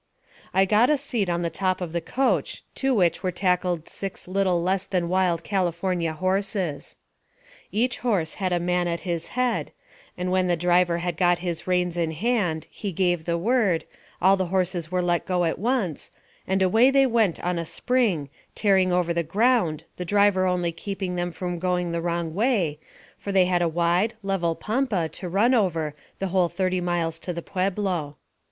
I 0.51 0.65
got 0.65 0.89
a 0.89 0.97
seat 0.97 1.29
on 1.29 1.43
the 1.43 1.51
top 1.51 1.79
of 1.79 1.93
the 1.93 2.01
coach, 2.01 2.63
to 2.73 2.91
which 2.95 3.21
were 3.21 3.31
tackled 3.31 3.87
six 3.87 4.27
little 4.27 4.63
less 4.63 4.87
than 4.87 5.09
wild 5.09 5.43
California 5.43 6.11
horses. 6.13 6.95
Each 7.71 7.99
horse 7.99 8.33
had 8.41 8.51
a 8.51 8.59
man 8.59 8.87
at 8.87 9.01
his 9.01 9.27
head, 9.37 9.71
and 10.17 10.31
when 10.31 10.47
the 10.47 10.55
driver 10.55 10.97
had 10.97 11.17
got 11.17 11.37
his 11.45 11.67
reins 11.67 11.97
in 11.97 12.13
hand 12.13 12.65
he 12.71 12.91
gave 12.91 13.25
the 13.25 13.37
word, 13.37 13.85
all 14.19 14.35
the 14.35 14.47
horses 14.47 14.91
were 14.91 15.03
let 15.03 15.27
go 15.27 15.43
at 15.45 15.59
once, 15.59 16.09
and 16.47 16.63
away 16.63 16.89
they 16.89 17.05
went 17.05 17.39
on 17.43 17.59
a 17.59 17.63
spring, 17.63 18.27
tearing 18.55 18.91
over 18.91 19.13
the 19.13 19.21
ground, 19.21 19.83
the 19.97 20.03
driver 20.03 20.47
only 20.47 20.71
keeping 20.71 21.15
them 21.15 21.31
from 21.31 21.59
going 21.59 21.91
the 21.91 22.01
wrong 22.01 22.33
way, 22.33 22.79
for 23.19 23.31
they 23.31 23.45
had 23.45 23.61
a 23.61 23.69
wide, 23.69 24.15
level 24.23 24.55
pampa 24.55 25.07
to 25.09 25.29
run 25.29 25.53
over 25.53 25.93
the 26.17 26.29
whole 26.29 26.49
thirty 26.49 26.81
miles 26.81 27.19
to 27.19 27.31
the 27.31 27.43
Pueblo. 27.43 28.15